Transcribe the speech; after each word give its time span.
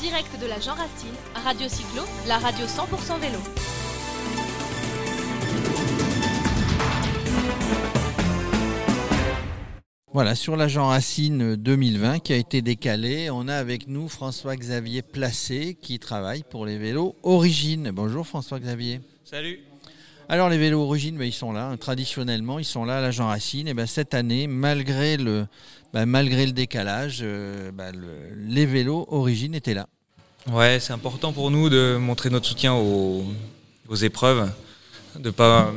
direct 0.00 0.38
de 0.40 0.46
la 0.46 0.60
Jean 0.60 0.74
Racine, 0.74 1.14
Radio 1.44 1.68
Cyclo, 1.68 2.02
la 2.28 2.38
radio 2.38 2.66
100% 2.66 3.18
vélo. 3.18 3.38
Voilà, 10.12 10.34
sur 10.34 10.56
la 10.56 10.68
Jean 10.68 10.88
Racine 10.88 11.56
2020 11.56 12.18
qui 12.20 12.32
a 12.32 12.36
été 12.36 12.62
décalé, 12.62 13.30
on 13.30 13.48
a 13.48 13.54
avec 13.54 13.88
nous 13.88 14.08
François-Xavier 14.08 15.02
Placé 15.02 15.76
qui 15.80 15.98
travaille 15.98 16.42
pour 16.42 16.66
les 16.66 16.78
vélos 16.78 17.14
Origine. 17.22 17.90
Bonjour 17.90 18.26
François-Xavier. 18.26 19.00
Salut. 19.24 19.60
Alors 20.28 20.48
les 20.48 20.58
vélos 20.58 20.82
Origine, 20.82 21.16
ben, 21.16 21.24
ils 21.24 21.32
sont 21.32 21.52
là, 21.52 21.68
hein. 21.68 21.76
traditionnellement, 21.76 22.58
ils 22.58 22.64
sont 22.64 22.84
là 22.84 22.98
à 22.98 23.00
la 23.00 23.12
Jean 23.12 23.28
Racine. 23.28 23.68
Et 23.68 23.74
ben, 23.74 23.86
cette 23.86 24.12
année, 24.12 24.48
malgré 24.48 25.16
le, 25.16 25.46
ben, 25.94 26.52
décalage, 26.52 27.20
euh, 27.22 27.70
ben, 27.70 27.94
le- 27.94 28.34
les 28.48 28.66
vélos 28.66 29.06
Origine 29.08 29.54
étaient 29.54 29.74
là. 29.74 29.86
Ouais, 30.50 30.78
c'est 30.80 30.92
important 30.92 31.32
pour 31.32 31.52
nous 31.52 31.68
de 31.70 31.96
montrer 31.96 32.30
notre 32.30 32.46
soutien 32.46 32.74
aux, 32.74 33.24
épreuves. 34.02 34.50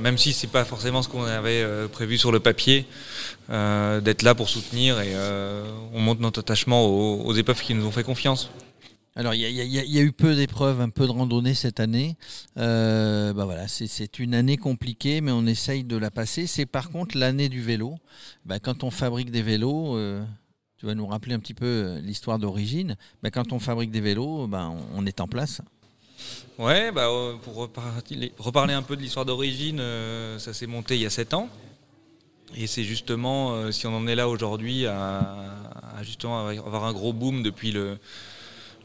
Même 0.02 0.18
si 0.18 0.34
c'est 0.34 0.48
pas 0.48 0.66
forcément 0.66 1.04
ce 1.04 1.10
qu'on 1.10 1.24
avait 1.24 1.62
euh, 1.62 1.88
prévu 1.88 2.18
sur 2.18 2.32
le 2.32 2.40
papier, 2.40 2.88
euh, 3.52 4.02
d'être 4.02 4.24
là 4.24 4.34
pour 4.34 4.50
soutenir 4.50 5.00
et 5.00 5.14
on 5.94 6.00
montre 6.00 6.22
notre 6.22 6.40
attachement 6.40 6.88
aux 6.88 7.34
épreuves 7.34 7.62
qui 7.62 7.76
nous 7.76 7.86
ont 7.86 7.92
fait 7.92 8.04
confiance. 8.04 8.50
Alors 9.20 9.34
il 9.34 9.42
y, 9.42 9.98
a- 10.00 10.02
eu 10.02 10.14
peu 10.14 10.34
d'épreuves, 10.34 10.80
un 10.80 10.88
peu 10.88 11.06
de 11.06 11.12
randonnée 11.12 11.54
cette 11.54 11.82
année. 11.82 12.16
Euh, 12.58 13.34
ben, 13.34 13.44
voilà, 13.44 13.68
c'est- 13.68 14.18
une 14.18 14.34
année 14.34 14.56
compliquée, 14.56 15.20
mais 15.20 15.34
on 15.34 15.46
essaye 15.46 15.84
de 15.84 15.98
la 15.98 16.10
passer. 16.10 16.48
C'est 16.48 16.66
par 16.66 16.90
contre 16.90 17.18
l'année 17.18 17.50
du 17.50 17.62
vélo. 17.62 17.96
Ben, 18.46 18.60
quand 18.60 18.86
on 18.86 18.92
fabrique 18.92 19.30
des 19.30 19.42
vélos, 19.42 19.98
euh, 19.98 20.24
tu 20.78 20.86
vas 20.86 20.96
nous 20.96 21.06
rappeler 21.06 21.34
un 21.34 21.40
petit 21.40 21.54
peu 21.54 21.66
euh, 21.66 22.00
l'histoire 22.00 22.40
d'origine. 22.40 22.96
Ben, 23.22 23.30
quand 23.30 23.52
on 23.52 23.60
fabrique 23.60 23.92
des 23.92 24.00
vélos, 24.00 24.48
ben, 24.48 24.74
on, 24.96 25.02
on 25.02 25.06
est 25.06 25.20
en 25.20 25.28
place. 25.28 25.60
Ouais, 26.58 26.90
bah, 26.94 27.10
pour 27.44 27.56
reparler, 27.56 28.74
un 28.74 28.82
peu 28.84 28.96
de 28.96 29.02
l'histoire 29.02 29.26
d'origine, 29.26 29.82
ça 30.38 30.54
s'est 30.54 30.66
monté 30.66 30.96
il 30.96 31.02
y 31.02 31.06
a 31.06 31.10
7 31.10 31.34
ans. 31.34 31.50
Et 32.56 32.68
c'est 32.68 32.86
justement, 32.86 33.70
si 33.74 33.86
on 33.86 33.94
en 33.98 34.08
est 34.08 34.16
là 34.16 34.30
aujourd'hui, 34.30 34.86
à, 34.86 35.20
à 35.98 36.04
justement 36.04 36.48
avoir 36.48 36.86
un 36.86 36.94
gros 36.94 37.12
boom 37.12 37.44
depuis 37.44 37.72
le, 37.74 37.98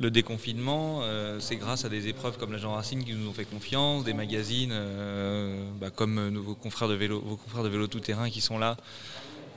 le 0.00 0.10
déconfinement, 0.10 1.00
euh, 1.02 1.38
c'est 1.40 1.56
grâce 1.56 1.84
à 1.84 1.88
des 1.88 2.08
épreuves 2.08 2.36
comme 2.36 2.52
la 2.52 2.58
Jean 2.58 2.72
Racine 2.72 3.04
qui 3.04 3.12
nous 3.12 3.28
ont 3.28 3.32
fait 3.32 3.44
confiance, 3.44 4.04
des 4.04 4.12
magazines 4.12 4.72
euh, 4.72 5.70
bah, 5.80 5.90
comme 5.90 6.28
nos 6.30 6.42
vos 6.42 6.54
confrères 6.54 6.88
de 6.88 6.94
vélo, 6.94 7.22
vos 7.24 7.36
confrères 7.36 7.62
de 7.62 7.68
vélo 7.68 7.86
tout 7.86 8.00
terrain 8.00 8.28
qui 8.28 8.40
sont 8.40 8.58
là, 8.58 8.76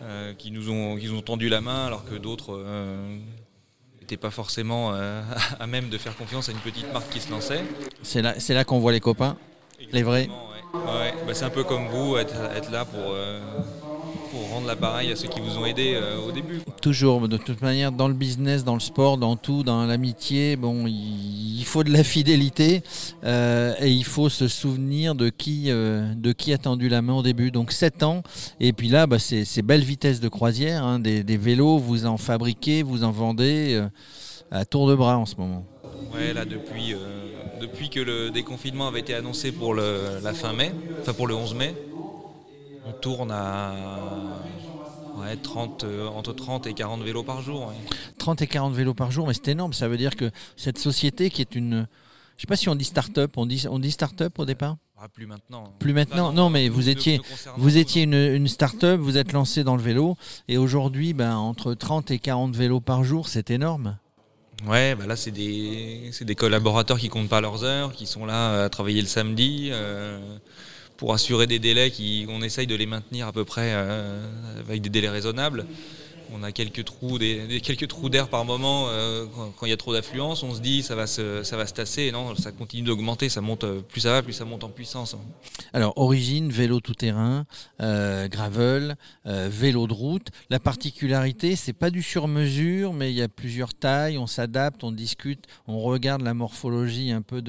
euh, 0.03 0.33
qui 0.33 0.51
nous 0.51 0.69
ont, 0.69 0.97
qui 0.97 1.07
nous 1.07 1.17
ont 1.17 1.21
tendu 1.21 1.49
la 1.49 1.61
main 1.61 1.87
alors 1.87 2.05
que 2.05 2.15
d'autres 2.15 2.63
n'étaient 3.99 4.17
pas 4.17 4.31
forcément 4.31 4.93
à 5.59 5.67
même 5.67 5.89
de 5.89 5.97
faire 5.97 6.15
confiance 6.15 6.49
à 6.49 6.51
une 6.51 6.59
petite 6.59 6.91
marque 6.93 7.09
qui 7.09 7.19
se 7.19 7.31
lançait. 7.31 7.63
C'est 8.03 8.21
là, 8.21 8.35
là 8.49 8.63
qu'on 8.63 8.79
voit 8.79 8.91
les 8.91 8.99
copains. 8.99 9.37
Les 9.91 10.03
vrais. 10.03 10.27
Ouais. 10.27 10.79
Ouais, 10.79 11.13
bah, 11.25 11.33
c'est 11.33 11.45
un 11.45 11.49
peu 11.49 11.63
comme 11.63 11.87
vous, 11.87 12.17
être, 12.17 12.35
être 12.55 12.71
là 12.71 12.85
pour, 12.85 13.15
pour 14.37 14.49
rendre 14.49 14.67
l'appareil 14.67 15.11
à 15.11 15.15
ceux 15.15 15.27
qui 15.27 15.39
vous 15.39 15.57
ont 15.57 15.65
aidé 15.65 15.93
euh, 15.95 16.19
au 16.19 16.31
début. 16.31 16.59
quoi. 16.59 16.73
Toujours, 16.81 17.27
de 17.27 17.37
toute 17.37 17.61
manière, 17.61 17.91
dans 17.91 18.07
le 18.07 18.13
business, 18.13 18.63
dans 18.63 18.75
le 18.75 18.79
sport, 18.79 19.17
dans 19.17 19.35
tout, 19.35 19.63
dans 19.63 19.85
l'amitié, 19.85 20.55
bon, 20.55 20.85
il 20.87 21.63
faut 21.65 21.83
de 21.83 21.91
la 21.91 22.03
fidélité 22.03 22.83
euh, 23.23 23.73
et 23.79 23.89
il 23.91 24.03
faut 24.03 24.29
se 24.29 24.47
souvenir 24.47 25.15
de 25.15 25.29
qui, 25.29 25.65
euh, 25.67 26.13
de 26.15 26.31
qui 26.33 26.53
a 26.53 26.57
tendu 26.57 26.87
la 26.89 27.01
main 27.01 27.13
au 27.13 27.23
début. 27.23 27.51
Donc 27.51 27.71
7 27.71 28.03
ans, 28.03 28.21
et 28.59 28.73
puis 28.73 28.89
là, 28.89 29.07
bah, 29.07 29.17
c'est 29.19 29.61
belle 29.63 29.83
vitesse 29.83 30.19
de 30.19 30.29
croisière, 30.29 30.83
hein, 30.83 30.99
des, 30.99 31.23
des 31.23 31.37
vélos, 31.37 31.79
vous 31.79 32.05
en 32.05 32.17
fabriquez, 32.17 32.83
vous 32.83 33.03
en 33.03 33.11
vendez 33.11 33.81
à 34.51 34.65
tour 34.65 34.87
de 34.87 34.95
bras 34.95 35.17
en 35.17 35.25
ce 35.25 35.35
moment. 35.35 35.65
Ouais, 36.13 36.33
là, 36.33 36.45
depuis, 36.45 36.95
depuis 37.59 37.89
que 37.89 37.99
le 37.99 38.29
déconfinement 38.29 38.87
avait 38.87 38.99
été 38.99 39.13
annoncé 39.13 39.51
pour 39.51 39.73
le, 39.73 40.19
la 40.23 40.33
fin 40.33 40.53
mai, 40.53 40.71
enfin 41.01 41.13
pour 41.13 41.27
le 41.27 41.35
11 41.35 41.55
mai, 41.55 41.73
on 42.87 42.93
tourne 42.93 43.31
à 43.31 43.73
ouais, 45.17 45.35
30, 45.35 45.83
euh, 45.83 46.07
entre 46.07 46.33
30 46.33 46.67
et 46.67 46.73
40 46.73 47.01
vélos 47.03 47.23
par 47.23 47.41
jour. 47.41 47.67
ouais. 47.67 47.75
30 48.17 48.41
et 48.41 48.47
40 48.47 48.73
vélos 48.73 48.93
par 48.93 49.11
jour, 49.11 49.27
mais 49.27 49.33
c'est 49.33 49.49
énorme. 49.49 49.73
Ça 49.73 49.87
veut 49.87 49.97
dire 49.97 50.15
que 50.15 50.31
cette 50.55 50.77
société 50.77 51.29
qui 51.29 51.41
est 51.41 51.55
une... 51.55 51.87
Je 52.37 52.41
sais 52.41 52.47
pas 52.47 52.55
si 52.55 52.69
on 52.69 52.75
dit 52.75 52.85
start-up, 52.85 53.33
on 53.37 53.45
dit, 53.45 53.65
on 53.69 53.79
dit 53.79 53.91
start-up 53.91 54.37
au 54.37 54.45
départ? 54.45 54.77
Ah, 54.99 55.07
plus 55.07 55.27
maintenant. 55.27 55.73
Plus 55.79 55.93
maintenant, 55.93 56.31
non, 56.31 56.49
mais 56.49 56.69
vous 56.69 56.89
étiez- 56.89 57.21
Vous 57.57 57.77
une, 57.77 58.13
une 58.13 58.47
start-up, 58.47 58.99
vous 58.99 59.17
êtes 59.17 59.31
lancé 59.31 59.63
dans 59.63 59.75
le 59.75 59.81
vélo, 59.81 60.17
et 60.47 60.57
aujourd'hui, 60.57 61.13
ben, 61.13 61.35
entre 61.35 61.73
30 61.73 62.09
et 62.11 62.19
40 62.19 62.55
vélos 62.55 62.79
par 62.79 63.03
jour, 63.03 63.27
c'est 63.27 63.51
énorme. 63.51 63.97
Ouais, 64.65 64.95
bah 64.95 65.05
là, 65.05 65.15
c'est 65.15 65.29
des, 65.31 66.35
collaborateurs 66.35 66.97
qui 66.97 67.09
comptent 67.09 67.29
pas 67.29 67.41
leurs 67.41 67.63
heures, 67.63 67.93
qui 67.93 68.07
sont 68.07 68.25
là 68.25 68.63
à 68.63 68.69
travailler 68.69 69.01
le 69.01 69.07
samedi 69.07 69.69
euh, 69.71 70.19
pour 70.97 71.13
assurer 71.13 71.47
des 71.47 71.59
délais 71.59 71.91
qui, 71.91 72.25
on 72.27 72.41
essaye 72.41 72.67
de 72.67 72.75
les 72.75 72.85
maintenir 72.87 73.27
à 73.27 73.31
peu 73.31 73.45
près 73.45 73.71
euh, 73.73 74.25
avec 74.59 74.81
des 74.81 74.89
délais 74.89 75.09
raisonnables. 75.09 75.65
On 76.33 76.43
a 76.43 76.51
quelques 76.51 76.83
trous, 76.83 77.19
d'air 78.09 78.27
par 78.27 78.45
moment 78.45 78.87
euh, 78.89 79.25
quand, 79.57 79.65
il 79.65 79.69
y 79.69 79.73
a 79.73 79.77
trop 79.77 79.93
d'affluence. 79.93 80.43
On 80.43 80.53
se 80.53 80.61
dit 80.61 80.83
ça 80.83 80.95
va 80.95 81.07
se, 81.07 81.43
ça 81.43 81.57
va 81.57 81.65
se 81.65 81.73
tasser. 81.73 82.11
Non, 82.11 82.35
ça 82.35 82.51
continue 82.51 82.83
d'augmenter. 82.83 83.29
Ça 83.29 83.41
monte, 83.41 83.63
euh, 83.63 83.81
plus 83.81 84.01
ça 84.01 84.11
va, 84.11 84.21
plus 84.21 84.33
ça 84.33 84.45
monte 84.45 84.63
en 84.63 84.69
puissance. 84.69 85.15
Alors, 85.73 85.93
origine, 85.97 86.49
vélo 86.51 86.79
tout-terrain, 86.79 87.45
euh, 87.81 88.27
gravel, 88.27 88.95
vélo 89.25 89.87
de 89.87 89.93
route. 89.93 90.27
La 90.49 90.59
particularité, 90.59 91.55
c'est 91.55 91.73
pas 91.73 91.89
du 91.89 92.01
sur-mesure, 92.01 92.93
mais 92.93 93.11
il 93.11 93.17
y 93.17 93.21
a 93.21 93.27
plusieurs 93.27 93.73
tailles, 93.73 94.17
on 94.17 94.27
s'adapte, 94.27 94.83
on 94.83 94.91
discute, 94.91 95.45
on 95.67 95.79
regarde 95.79 96.21
la 96.21 96.33
morphologie 96.33 97.11
un 97.11 97.21
peu 97.21 97.41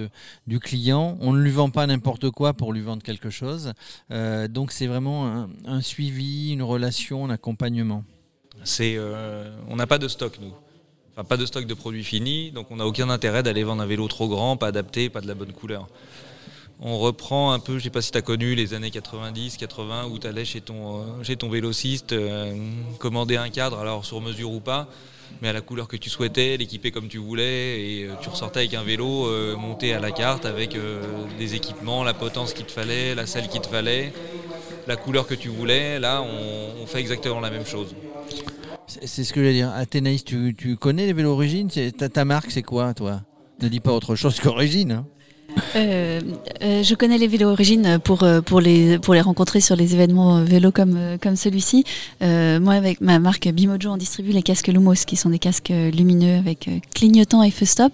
du 0.46 0.60
client. 0.60 1.16
On 1.20 1.32
ne 1.32 1.40
lui 1.40 1.50
vend 1.50 1.70
pas 1.70 1.86
n'importe 1.86 2.30
quoi 2.30 2.54
pour 2.54 2.72
lui 2.72 2.80
vendre 2.80 3.02
quelque 3.02 3.30
chose. 3.30 3.72
Donc, 4.10 4.72
c'est 4.72 4.86
vraiment 4.86 5.48
un 5.66 5.80
suivi, 5.80 6.52
une 6.52 6.62
relation, 6.62 7.26
un 7.26 7.30
accompagnement. 7.30 8.04
C'est, 8.64 8.94
euh, 8.96 9.50
on 9.68 9.76
n'a 9.76 9.86
pas 9.86 9.98
de 9.98 10.08
stock 10.08 10.38
nous. 10.40 10.52
Enfin, 11.14 11.24
pas 11.24 11.36
de 11.36 11.46
stock 11.46 11.66
de 11.66 11.74
produits 11.74 12.04
finis, 12.04 12.50
donc 12.52 12.70
on 12.70 12.76
n'a 12.76 12.86
aucun 12.86 13.10
intérêt 13.10 13.42
d'aller 13.42 13.64
vendre 13.64 13.82
un 13.82 13.86
vélo 13.86 14.06
trop 14.08 14.28
grand, 14.28 14.56
pas 14.56 14.68
adapté, 14.68 15.08
pas 15.08 15.20
de 15.20 15.26
la 15.26 15.34
bonne 15.34 15.52
couleur. 15.52 15.88
On 16.80 16.98
reprend 16.98 17.50
un 17.50 17.58
peu, 17.58 17.78
je 17.78 17.84
sais 17.84 17.90
pas 17.90 18.02
si 18.02 18.12
tu 18.12 18.18
as 18.18 18.22
connu 18.22 18.54
les 18.54 18.72
années 18.72 18.92
90, 18.92 19.56
80, 19.56 20.06
où 20.12 20.18
tu 20.20 20.28
allais 20.28 20.44
chez 20.44 20.60
ton, 20.60 21.00
euh, 21.00 21.22
chez 21.24 21.34
ton 21.34 21.48
vélociste, 21.48 22.12
euh, 22.12 22.54
commander 23.00 23.36
un 23.36 23.50
cadre, 23.50 23.80
alors 23.80 24.04
sur 24.04 24.20
mesure 24.20 24.52
ou 24.52 24.60
pas, 24.60 24.86
mais 25.42 25.48
à 25.48 25.52
la 25.52 25.60
couleur 25.60 25.88
que 25.88 25.96
tu 25.96 26.08
souhaitais, 26.08 26.56
l'équiper 26.56 26.92
comme 26.92 27.08
tu 27.08 27.18
voulais, 27.18 27.80
et 27.80 28.04
euh, 28.04 28.14
tu 28.22 28.28
ressortais 28.28 28.60
avec 28.60 28.74
un 28.74 28.84
vélo 28.84 29.28
monté 29.56 29.92
à 29.92 29.98
la 29.98 30.12
carte 30.12 30.46
avec 30.46 30.76
des 31.36 31.54
équipements, 31.56 32.04
la 32.04 32.14
potence 32.14 32.52
qu'il 32.52 32.66
te 32.66 32.72
fallait, 32.72 33.16
la 33.16 33.26
selle 33.26 33.48
qu'il 33.48 33.60
te 33.60 33.66
fallait, 33.66 34.12
la 34.88 34.96
couleur 34.96 35.26
que 35.26 35.34
tu 35.34 35.48
voulais. 35.48 36.00
Là, 36.00 36.22
on, 36.22 36.86
fait 36.86 37.00
exactement 37.00 37.40
la 37.40 37.50
même 37.50 37.66
chose. 37.66 37.94
C'est 38.86 39.22
ce 39.22 39.32
que 39.32 39.42
j'allais 39.42 39.54
dire. 39.54 39.70
Athénaïs, 39.70 40.24
tu, 40.24 40.54
tu 40.56 40.76
connais 40.76 41.06
les 41.06 41.12
vélos 41.12 41.32
Origine 41.32 41.68
ta 41.68 42.24
marque, 42.24 42.50
c'est 42.50 42.62
quoi, 42.62 42.94
toi? 42.94 43.20
Ne 43.60 43.68
dis 43.68 43.80
pas 43.80 43.92
autre 43.92 44.16
chose 44.16 44.40
qu'Origine. 44.40 44.92
hein. 44.92 45.06
Euh, 45.76 46.20
euh, 46.62 46.82
je 46.82 46.94
connais 46.94 47.18
les 47.18 47.26
vélos 47.26 47.48
Origine 47.48 47.98
pour, 48.02 48.22
euh, 48.22 48.40
pour, 48.40 48.60
les, 48.60 48.98
pour 48.98 49.14
les 49.14 49.20
rencontrer 49.20 49.60
sur 49.60 49.76
les 49.76 49.94
événements 49.94 50.42
vélo 50.44 50.72
comme, 50.72 50.98
comme 51.20 51.36
celui-ci. 51.36 51.84
Euh, 52.22 52.60
moi, 52.60 52.74
avec 52.74 53.00
ma 53.00 53.18
marque 53.18 53.48
Bimojo, 53.48 53.90
on 53.90 53.96
distribue 53.96 54.30
les 54.30 54.42
casques 54.42 54.68
Lumos, 54.68 55.04
qui 55.06 55.16
sont 55.16 55.30
des 55.30 55.38
casques 55.38 55.72
lumineux 55.92 56.36
avec 56.38 56.68
clignotant 56.94 57.42
et 57.42 57.50
feu 57.50 57.66
stop. 57.66 57.92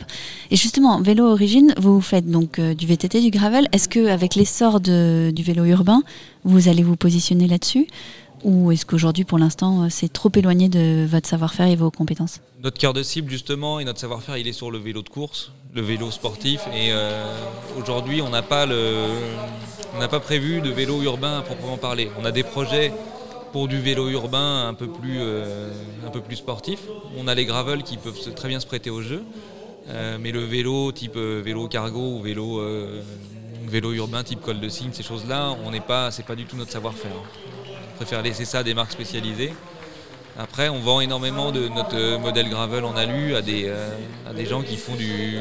Et 0.51 0.57
justement, 0.57 1.01
vélo 1.01 1.25
Origine, 1.27 1.75
vous 1.79 2.01
faites 2.01 2.31
donc 2.31 2.61
du 2.61 2.87
VTT, 2.87 3.21
du 3.21 3.31
gravel. 3.31 3.69
Est-ce 3.73 3.89
qu'avec 3.89 4.35
l'essor 4.35 4.81
du 4.81 5.43
vélo 5.43 5.65
urbain, 5.65 6.03
vous 6.45 6.69
allez 6.69 6.83
vous 6.83 6.97
positionner 6.97 7.47
là-dessus? 7.47 7.87
Ou 8.45 8.71
est-ce 8.73 8.85
qu'aujourd'hui, 8.85 9.25
pour 9.25 9.39
l'instant, 9.39 9.85
euh, 9.85 9.87
c'est 9.89 10.13
trop 10.13 10.31
éloigné 10.35 10.69
de 10.69 11.07
votre 11.07 11.27
savoir-faire 11.27 11.67
et 11.67 11.77
vos 11.77 11.91
compétences 11.91 12.41
Notre 12.63 12.79
cœur 12.79 12.93
de 12.93 13.03
cible, 13.03 13.31
justement, 13.31 13.81
et 13.81 13.85
notre 13.85 13.99
savoir-faire, 13.99 14.37
il 14.37 14.47
est 14.47 14.53
sur 14.53 14.71
le 14.71 14.77
vélo 14.77 15.01
de 15.01 15.09
course, 15.09 15.51
le 15.73 15.81
vélo 15.81 16.11
sportif. 16.11 16.61
Et 16.75 16.93
euh, 16.93 17.25
aujourd'hui, 17.81 18.21
on 18.21 18.29
n'a 18.29 18.43
pas, 18.43 18.67
pas 18.67 20.21
prévu 20.21 20.61
de 20.61 20.69
vélo 20.69 21.01
urbain 21.03 21.39
à 21.39 21.43
proprement 21.43 21.79
parler. 21.79 22.11
On 22.21 22.27
a 22.27 22.33
des 22.33 22.43
projets 22.43 22.93
pour 23.53 23.67
du 23.67 23.81
vélo 23.81 24.11
urbain 24.11 24.69
un 24.69 24.75
peu 24.75 24.89
plus, 24.89 25.17
euh, 25.21 25.73
un 26.07 26.11
peu 26.11 26.21
plus 26.21 26.37
sportif. 26.37 26.81
On 27.17 27.27
a 27.29 27.35
les 27.35 27.47
gravels 27.47 27.83
qui 27.83 27.97
peuvent 27.97 28.35
très 28.35 28.49
bien 28.49 28.61
se 28.61 28.67
prêter 28.67 28.91
au 28.91 29.01
jeu. 29.01 29.23
Mais 30.19 30.33
le 30.33 30.43
vélo 30.43 30.93
type 30.93 31.17
vélo 31.17 31.69
cargo 31.69 32.17
ou 32.17 32.23
vélo, 32.23 32.59
vélo 33.69 33.93
urbain 33.93 34.23
type 34.23 34.41
col 34.41 34.59
de 34.59 34.69
cygne, 34.71 34.93
ces 34.95 35.03
choses-là, 35.03 35.55
on 35.63 35.71
n'est 35.71 35.81
pas, 35.81 36.09
pas 36.27 36.35
du 36.35 36.47
tout 36.47 36.57
notre 36.57 36.73
savoir-faire. 36.73 37.13
Préfère 37.97 38.23
laisser 38.23 38.45
ça 38.45 38.59
à 38.59 38.63
des 38.63 38.75
marques 38.75 38.93
spécialisées. 38.93 39.53
Après, 40.37 40.69
on 40.69 40.81
vend 40.81 41.01
énormément 41.01 41.53
de 41.53 41.69
notre 41.69 41.97
euh, 41.97 42.19
modèle 42.19 42.49
gravel 42.49 42.85
en 42.85 42.97
alu 42.97 43.37
à 43.37 43.43
des, 43.43 43.67
euh, 43.67 43.89
à 44.29 44.35
des 44.35 44.47
gens 44.47 44.63
qui 44.63 44.77
font, 44.77 44.97
du, 44.97 45.37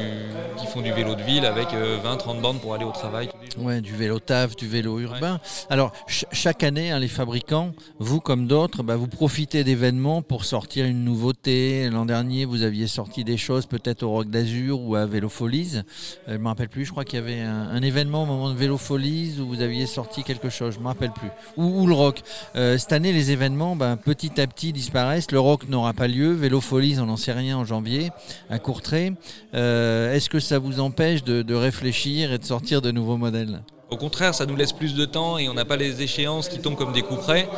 qui 0.56 0.66
font 0.68 0.82
du 0.82 0.92
vélo 0.92 1.16
de 1.16 1.22
ville 1.22 1.44
avec 1.46 1.70
20-30 1.70 1.74
euh, 1.74 2.40
bandes 2.40 2.60
pour 2.60 2.74
aller 2.74 2.84
au 2.84 2.92
travail. 2.92 3.28
Ouais, 3.58 3.80
du 3.80 3.96
vélo 3.96 4.20
taf, 4.20 4.54
du 4.54 4.68
vélo 4.68 5.00
urbain. 5.00 5.40
Alors, 5.68 5.92
chaque 6.06 6.62
année, 6.62 6.92
hein, 6.92 7.00
les 7.00 7.08
fabricants, 7.08 7.72
vous 7.98 8.20
comme 8.20 8.46
d'autres, 8.46 8.84
bah, 8.84 8.94
vous 8.94 9.08
profitez 9.08 9.64
d'événements 9.64 10.22
pour 10.22 10.44
sortir 10.44 10.86
une 10.86 11.02
nouveauté. 11.02 11.90
L'an 11.90 12.06
dernier, 12.06 12.44
vous 12.44 12.62
aviez 12.62 12.86
sorti 12.86 13.24
des 13.24 13.36
choses 13.36 13.66
peut-être 13.66 14.04
au 14.04 14.10
Rock 14.10 14.30
d'Azur 14.30 14.80
ou 14.80 14.94
à 14.94 15.06
Vélo 15.06 15.28
Folies. 15.28 15.80
je 16.28 16.32
ne 16.32 16.38
me 16.38 16.46
rappelle 16.46 16.68
plus, 16.68 16.84
je 16.84 16.92
crois 16.92 17.04
qu'il 17.04 17.18
y 17.18 17.22
avait 17.22 17.40
un, 17.40 17.82
événement 17.82 18.22
au 18.22 18.26
moment 18.26 18.50
de 18.50 18.56
Vélo 18.56 18.78
Folies 18.78 19.34
où 19.40 19.46
vous 19.46 19.60
aviez 19.60 19.86
sorti 19.86 20.22
quelque 20.22 20.50
chose, 20.50 20.74
je 20.74 20.78
ne 20.78 20.84
me 20.84 20.88
rappelle 20.88 21.12
plus. 21.12 21.30
Ou, 21.56 21.86
le 21.88 21.94
rock. 21.94 22.22
cette 22.54 22.92
année, 22.92 23.12
les 23.12 23.32
événements, 23.32 23.74
bah, 23.74 23.96
petit 23.96 24.40
à 24.40 24.46
petit, 24.46 24.72
Le 24.92 25.38
rock 25.38 25.68
n'aura 25.68 25.92
pas 25.92 26.08
lieu. 26.08 26.32
Vélo 26.32 26.60
Folies, 26.60 26.98
on 27.00 27.06
n'en 27.06 27.16
sait 27.16 27.32
rien 27.32 27.56
en 27.56 27.64
janvier, 27.64 28.10
à 28.50 28.58
Courtrai. 28.58 29.12
Euh, 29.54 30.14
est-ce 30.14 30.28
que 30.28 30.40
ça 30.40 30.58
vous 30.58 30.80
empêche 30.80 31.24
de, 31.24 31.54
réfléchir 31.54 32.32
et 32.32 32.38
de 32.38 32.44
sortir 32.44 32.82
de 32.82 32.90
nouveaux 32.90 33.16
modèles? 33.16 33.62
Au 33.90 33.96
contraire, 33.96 34.34
ça 34.34 34.46
nous 34.46 34.56
laisse 34.56 34.72
plus 34.72 34.94
de 34.94 35.04
temps 35.04 35.38
et 35.38 35.48
on 35.48 35.54
n'a 35.54 35.64
pas 35.64 35.76
les 35.76 36.02
échéances 36.02 36.48
qui 36.48 36.58
tombent 36.58 36.76
comme 36.76 36.92
des 36.92 37.02
coups 37.02 37.20
près. 37.20 37.48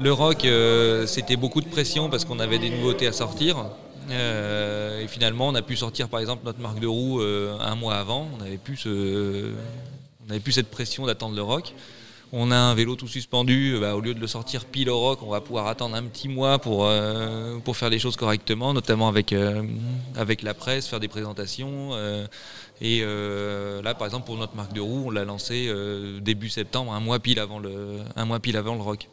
Le 0.00 0.12
rock, 0.12 0.44
euh, 0.44 1.06
c'était 1.06 1.36
beaucoup 1.36 1.60
de 1.60 1.68
pression 1.68 2.10
parce 2.10 2.24
qu'on 2.24 2.38
avait 2.38 2.58
des 2.58 2.70
nouveautés 2.70 3.06
à 3.06 3.12
sortir. 3.12 3.64
Euh, 4.10 5.02
et 5.02 5.08
finalement, 5.08 5.48
on 5.48 5.54
a 5.54 5.62
pu 5.62 5.76
sortir 5.76 6.08
par 6.08 6.20
exemple 6.20 6.44
notre 6.44 6.60
marque 6.60 6.80
de 6.80 6.86
roue 6.86 7.20
un 7.20 7.74
mois 7.74 7.94
avant. 7.96 8.28
On 8.34 8.42
n'avait 8.42 8.58
plus, 8.58 8.86
plus 10.42 10.52
cette 10.52 10.70
pression 10.70 11.06
d'attendre 11.06 11.36
le 11.36 11.42
rock 11.42 11.74
on 12.36 12.50
a 12.50 12.56
un 12.56 12.74
vélo 12.74 12.96
tout 12.96 13.06
suspendu, 13.06 13.76
bah, 13.80 13.94
au 13.94 14.00
lieu 14.00 14.12
de 14.12 14.18
le 14.18 14.26
sortir 14.26 14.64
pile 14.64 14.90
au 14.90 14.98
rock, 14.98 15.22
on 15.22 15.28
va 15.28 15.40
pouvoir 15.40 15.68
attendre 15.68 15.94
un 15.94 16.02
petit 16.02 16.28
mois 16.28 16.58
pour, 16.58 16.84
euh, 16.84 17.60
faire 17.72 17.90
les 17.90 18.00
choses 18.00 18.16
correctement, 18.16 18.74
notamment 18.74 19.06
avec, 19.06 19.32
euh, 19.32 19.62
avec 20.16 20.42
la 20.42 20.52
presse, 20.52 20.88
faire 20.88 20.98
des 20.98 21.06
présentations. 21.06 21.90
Euh, 21.92 22.26
et 22.80 23.02
là, 23.82 23.94
par 23.94 24.06
exemple, 24.06 24.26
pour 24.26 24.36
notre 24.36 24.56
marque 24.56 24.72
de 24.72 24.80
roue, 24.80 25.04
on 25.06 25.10
l'a 25.10 25.24
lancé 25.24 25.72
début 26.20 26.48
septembre, 26.48 26.92
un 26.92 27.00
mois 27.00 27.20
pile 27.20 27.38
avant 27.38 27.60
le, 27.60 28.00
un 28.16 28.24
mois 28.24 28.40
pile 28.40 28.56
avant 28.56 28.74
le 28.74 28.82
rock. 28.82 29.08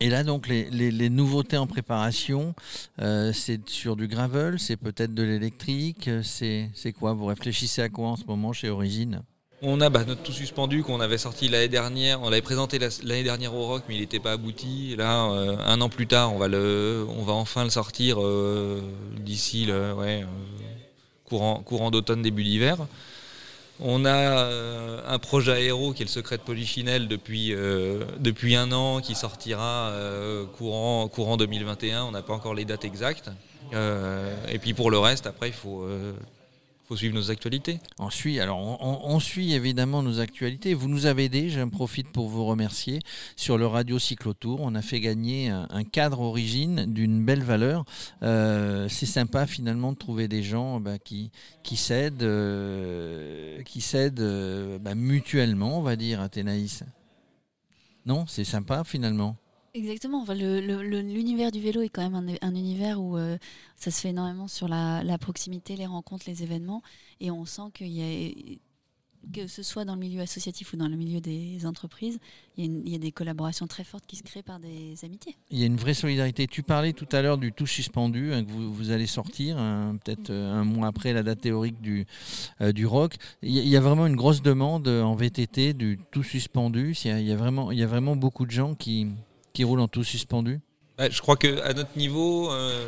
Et 0.00 0.10
là, 0.10 0.24
donc, 0.24 0.48
les, 0.48 1.08
nouveautés 1.08 1.56
en 1.56 1.68
préparation, 1.68 2.54
c'est 2.98 3.68
sur 3.68 3.94
du 3.94 4.08
gravel, 4.08 4.58
c'est 4.58 4.76
peut-être 4.76 5.14
de 5.14 5.22
l'électrique, 5.22 6.10
c'est 6.22 6.92
quoi? 6.98 7.12
Vous 7.12 7.26
réfléchissez 7.26 7.82
à 7.82 7.88
quoi 7.88 8.08
en 8.08 8.16
ce 8.16 8.24
moment 8.24 8.52
chez 8.52 8.68
Origine? 8.68 9.22
On 9.62 9.80
a 9.80 9.88
bah, 9.88 10.04
notre 10.04 10.22
tout 10.22 10.32
suspendu 10.32 10.82
qu'on 10.82 11.00
avait 11.00 11.18
sorti 11.18 11.48
l'année 11.48 11.68
dernière. 11.68 12.20
On 12.22 12.28
l'avait 12.28 12.42
présenté 12.42 12.78
l'année 12.78 13.22
dernière 13.22 13.54
au 13.54 13.66
Rock, 13.66 13.84
mais 13.88 13.94
il 13.94 14.00
n'était 14.00 14.20
pas 14.20 14.32
abouti. 14.32 14.94
Là, 14.96 15.30
euh, 15.30 15.56
un 15.64 15.80
an 15.80 15.88
plus 15.88 16.06
tard, 16.06 16.34
on 16.34 16.38
va, 16.38 17.32
enfin 17.32 17.64
le 17.64 17.70
sortir 17.70 18.22
euh, 18.22 18.82
d'ici 19.18 19.66
le 19.66 19.74
euh, 19.74 20.24
courant, 21.24 21.90
d'automne, 21.90 22.22
début 22.22 22.44
d'hiver. 22.44 22.76
On 23.78 24.06
a 24.06 24.48
un 25.06 25.18
projet 25.18 25.52
aéro 25.52 25.92
qui 25.92 26.02
est 26.02 26.06
le 26.06 26.10
secret 26.10 26.38
de 26.38 26.42
Polichinelle 26.42 27.08
depuis, 27.08 27.54
depuis 28.18 28.56
un 28.56 28.72
an 28.72 29.00
qui 29.00 29.14
sortira 29.14 29.92
courant, 30.56 31.08
courant 31.08 31.36
2021. 31.36 32.04
On 32.04 32.12
n'a 32.12 32.22
pas 32.22 32.32
encore 32.32 32.54
les 32.54 32.64
dates 32.64 32.86
exactes. 32.86 33.30
et 33.74 34.58
puis 34.58 34.72
pour 34.72 34.90
le 34.90 34.98
reste, 34.98 35.26
après, 35.26 35.48
il 35.48 35.54
faut 35.54 35.86
faut 36.86 36.96
suivre 36.96 37.14
nos 37.14 37.30
actualités. 37.30 37.80
On 37.98 38.10
suit, 38.10 38.38
alors 38.38 38.58
on, 38.60 39.18
suit 39.18 39.54
évidemment 39.54 40.02
nos 40.02 40.20
actualités. 40.20 40.72
Vous 40.72 40.88
nous 40.88 41.06
avez 41.06 41.24
aidé, 41.24 41.48
j'en 41.48 41.68
profite 41.68 42.12
pour 42.12 42.28
vous 42.28 42.44
remercier. 42.44 43.00
Sur 43.34 43.58
le 43.58 43.66
Radio 43.66 43.98
Cyclotour, 43.98 44.60
on 44.60 44.74
a 44.76 44.82
fait 44.82 45.00
gagner 45.00 45.48
un, 45.50 45.84
cadre 45.84 46.20
origine 46.20 46.86
d'une 46.86 47.24
belle 47.24 47.42
valeur. 47.42 47.84
Euh, 48.22 48.88
c'est 48.88 49.06
sympa 49.06 49.46
finalement 49.46 49.92
de 49.92 49.98
trouver 49.98 50.28
des 50.28 50.44
gens 50.44 50.78
bah, 50.78 50.98
qui, 50.98 51.32
qui 51.64 51.76
s'aident, 51.76 52.22
euh, 52.22 53.60
euh, 53.94 54.78
bah, 54.78 54.94
mutuellement, 54.94 55.78
on 55.78 55.82
va 55.82 55.96
dire, 55.96 56.20
à 56.20 56.28
Thénaïs. 56.28 56.84
Non, 58.04 58.26
c'est 58.28 58.44
sympa 58.44 58.84
finalement. 58.84 59.36
Exactement. 59.76 60.24
L'univers 60.32 61.52
du 61.52 61.60
vélo 61.60 61.82
est 61.82 61.90
quand 61.90 62.08
même 62.08 62.38
un, 62.40 62.54
univers 62.54 62.98
où 62.98 63.18
euh, 63.18 63.36
ça 63.76 63.90
se 63.90 64.00
fait 64.00 64.08
énormément 64.08 64.48
sur 64.48 64.68
la, 64.68 65.18
proximité, 65.20 65.76
les 65.76 65.84
rencontres, 65.84 66.24
les 66.26 66.42
événements. 66.42 66.82
Et 67.20 67.30
on 67.30 67.44
sent 67.44 67.70
qu'il 67.74 67.88
y 67.88 68.00
a, 68.00 68.56
que 69.34 69.46
ce 69.46 69.62
soit 69.62 69.84
dans 69.84 69.92
le 69.94 70.00
milieu 70.00 70.22
associatif 70.22 70.72
ou 70.72 70.76
dans 70.78 70.88
le 70.88 70.96
milieu 70.96 71.20
des 71.20 71.66
entreprises, 71.66 72.18
il 72.56 72.88
y, 72.88 72.94
a 72.94 72.98
des 72.98 73.12
collaborations 73.12 73.66
très 73.66 73.84
fortes 73.84 74.06
qui 74.06 74.16
se 74.16 74.22
créent 74.22 74.42
par 74.42 74.60
des 74.60 74.94
amitiés. 75.04 75.36
Il 75.50 75.58
y 75.58 75.62
a 75.62 75.66
une 75.66 75.76
vraie 75.76 75.92
solidarité. 75.92 76.46
Tu 76.46 76.62
parlais 76.62 76.94
tout 76.94 77.08
à 77.12 77.20
l'heure 77.20 77.36
du 77.36 77.52
tout 77.52 77.66
suspendu 77.66 78.32
hein, 78.32 78.44
que 78.44 78.50
vous, 78.50 78.90
allez 78.90 79.06
sortir, 79.06 79.58
hein, 79.58 79.98
peut-être 80.02 80.30
euh, 80.30 80.54
un 80.54 80.64
mois 80.64 80.86
après 80.86 81.12
la 81.12 81.22
date 81.22 81.42
théorique 81.42 81.82
du, 81.82 82.06
euh, 82.62 82.72
du 82.72 82.86
rock. 82.86 83.16
Il 83.42 83.52
y, 83.52 83.76
a 83.76 83.80
vraiment 83.80 84.06
une 84.06 84.16
grosse 84.16 84.40
demande 84.40 84.88
en 84.88 85.14
VTT 85.14 85.74
du 85.74 85.98
tout 86.10 86.22
suspendu. 86.22 86.96
Il 87.04 87.20
y 87.20 87.32
a, 87.32 87.36
vraiment, 87.36 87.72
il 87.72 87.78
y 87.78 87.82
a 87.82 87.86
vraiment 87.86 88.16
beaucoup 88.16 88.46
de 88.46 88.50
gens 88.50 88.74
qui, 88.74 89.08
qui 89.56 89.64
roulent 89.64 89.80
en 89.80 89.88
tout 89.88 90.04
suspendu 90.04 90.60
Je 90.98 91.20
crois 91.22 91.36
qu'à 91.36 91.72
notre 91.72 91.96
niveau, 91.96 92.52
euh, 92.52 92.86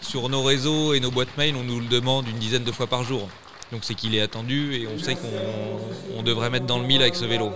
sur 0.00 0.30
nos 0.30 0.42
réseaux 0.42 0.94
et 0.94 1.00
nos 1.00 1.10
boîtes 1.10 1.36
mail, 1.36 1.54
on 1.56 1.62
nous 1.62 1.78
le 1.78 1.88
demande 1.88 2.26
une 2.26 2.38
dizaine 2.38 2.64
de 2.64 2.72
fois 2.72 2.86
par 2.86 3.02
jour. 3.04 3.28
Donc 3.70 3.84
c'est 3.84 3.94
qu'il 3.94 4.14
est 4.14 4.22
attendu 4.22 4.74
et 4.76 4.88
on 4.88 4.98
sait 4.98 5.14
qu'on 5.14 6.22
devrait 6.22 6.48
mettre 6.48 6.64
dans 6.64 6.78
le 6.78 6.86
mille 6.86 7.02
avec 7.02 7.16
ce 7.16 7.26
vélo. 7.26 7.50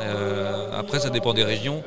Euh, 0.00 0.76
après, 0.76 0.98
ça 0.98 1.10
dépend 1.10 1.32
des 1.32 1.44
régions. 1.44 1.84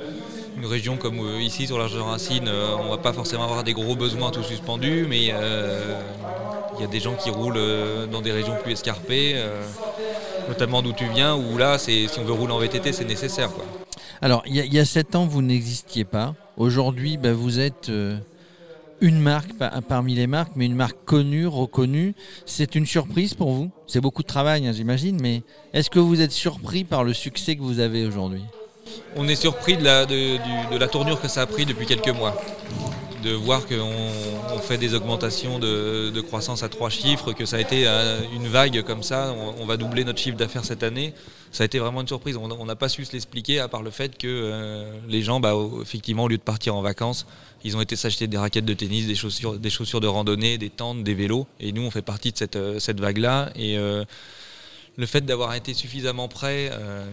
Une 0.56 0.66
région 0.66 0.96
comme 0.96 1.20
euh, 1.20 1.42
ici 1.42 1.68
sur 1.68 1.78
l'Arche 1.78 1.96
de 1.96 2.00
Racine, 2.00 2.50
on 2.50 2.90
va 2.90 2.98
pas 2.98 3.12
forcément 3.12 3.44
avoir 3.44 3.66
des 3.66 3.74
gros 3.74 3.98
besoins 3.98 4.32
tout 4.32 4.44
suspendus, 4.44 5.06
mais 5.10 5.22
il 5.24 5.28
y 6.80 6.84
a 6.84 6.88
des 6.90 7.02
gens 7.02 7.16
qui 7.16 7.30
roulent 7.30 7.60
dans 8.10 8.22
des 8.22 8.32
régions 8.32 8.56
plus 8.64 8.72
escarpées, 8.72 9.36
notamment 10.48 10.82
d'où 10.82 10.94
tu 10.94 11.08
viens, 11.10 11.36
où 11.36 11.58
là, 11.58 11.78
si 11.78 12.08
on 12.18 12.24
veut 12.24 12.32
rouler 12.32 12.54
en 12.54 12.60
VTT, 12.60 12.94
c'est 12.94 13.04
nécessaire. 13.04 13.50
Alors, 14.22 14.44
il 14.46 14.56
y, 14.56 14.80
a 14.80 14.86
sept 14.86 15.16
ans, 15.16 15.26
vous 15.26 15.42
n'existiez 15.42 16.06
pas. 16.06 16.36
Aujourd'hui, 16.58 17.18
bah, 17.18 17.34
vous 17.34 17.60
êtes 17.60 17.90
euh, 17.90 18.18
une 19.02 19.20
marque 19.20 19.52
parmi 19.88 20.16
les 20.16 20.28
marques, 20.28 20.54
mais 20.56 20.66
une 20.66 20.76
marque 20.76 20.98
connue, 21.06 21.48
reconnue. 21.48 22.16
C'est 22.46 22.76
une 22.76 22.86
surprise 22.86 23.34
pour 23.34 23.52
vous? 23.52 23.72
C'est 23.88 24.02
beaucoup 24.02 24.22
de 24.22 24.28
travail, 24.28 24.68
hein, 24.68 24.72
j'imagine, 24.74 25.20
mais 25.22 25.44
est-ce 25.74 25.90
que 25.90 26.00
vous 26.00 26.22
êtes 26.22 26.32
surpris 26.32 26.84
par 26.84 27.04
le 27.04 27.14
succès 27.14 27.56
que 27.56 27.62
vous 27.62 27.80
avez 27.80 28.06
aujourd'hui? 28.06 28.44
On 29.16 29.28
est 29.28 29.36
surpris 29.36 29.78
de 29.78 29.84
la, 29.84 30.06
de 30.06 30.78
la 30.78 30.88
tournure 30.88 31.22
que 31.22 31.28
ça 31.28 31.42
a 31.42 31.46
pris 31.46 31.66
depuis 31.66 31.86
quelques 31.86 32.10
mois 32.10 32.36
de 33.26 33.32
voir 33.32 33.66
qu'on 33.66 34.60
fait 34.60 34.78
des 34.78 34.94
augmentations 34.94 35.58
de, 35.58 36.22
croissance 36.22 36.62
à 36.62 36.70
trois 36.70 36.90
chiffres, 36.90 37.34
que 37.34 37.46
ça 37.46 37.58
a 37.58 37.60
été 37.60 37.88
euh, 37.88 38.22
une 38.36 38.48
vague 38.48 38.84
comme 38.84 39.02
ça, 39.02 39.36
on, 39.60 39.66
va 39.66 39.78
doubler 39.78 40.04
notre 40.04 40.20
chiffre 40.20 40.38
d'affaires 40.38 40.64
cette 40.64 40.84
année. 40.84 41.14
Ça 41.52 41.64
a 41.64 41.66
été 41.66 41.80
vraiment 41.80 42.02
une 42.02 42.08
surprise. 42.08 42.38
On 42.38 42.66
n'a 42.66 42.76
pas 42.76 42.88
su 42.88 43.04
se 43.04 43.14
l'expliquer 43.14 43.60
à 43.60 43.68
part 43.68 43.82
le 43.82 43.90
fait 43.90 44.18
que 44.18 44.28
euh, 44.28 44.92
les 45.08 45.24
gens, 45.24 45.40
bah, 45.40 45.56
effectivement, 45.82 46.26
au 46.26 46.28
lieu 46.28 46.38
de 46.38 46.44
partir 46.44 46.76
en 46.76 46.82
vacances, 46.82 47.26
ils 47.64 47.76
ont 47.76 47.82
été 47.82 47.96
s'acheter 47.96 48.28
des 48.28 48.38
raquettes 48.38 48.66
de 48.66 48.74
tennis, 48.74 49.08
des 49.08 49.16
chaussures, 49.16 49.58
des 49.58 49.70
chaussures 49.72 50.02
de 50.02 50.08
randonnée, 50.08 50.60
des 50.60 50.70
tentes, 50.70 51.04
des 51.04 51.16
vélos. 51.16 51.48
Et 51.60 51.72
nous, 51.72 51.82
on 51.82 51.92
fait 51.92 52.04
partie 52.04 52.32
de 52.32 52.38
cette, 52.38 52.56
euh, 52.56 52.80
vague-là. 52.96 53.50
Et 53.56 53.78
le 54.98 55.06
fait 55.06 55.22
d'avoir 55.22 55.54
été 55.54 55.74
suffisamment 55.74 56.28
prêt 56.28 56.70
euh, 56.72 57.10